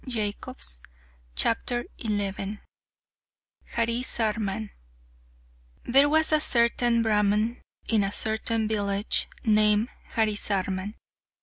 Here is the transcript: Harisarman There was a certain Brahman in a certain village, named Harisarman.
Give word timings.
Harisarman 0.03 0.57
There 5.83 6.09
was 6.09 6.31
a 6.31 6.39
certain 6.39 7.03
Brahman 7.03 7.61
in 7.87 8.03
a 8.03 8.11
certain 8.11 8.67
village, 8.67 9.27
named 9.45 9.89
Harisarman. 10.15 10.95